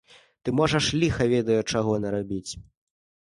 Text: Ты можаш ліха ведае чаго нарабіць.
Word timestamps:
Ты 0.47 0.53
можаш 0.59 0.85
ліха 1.01 1.27
ведае 1.33 1.59
чаго 1.71 1.93
нарабіць. 2.05 2.51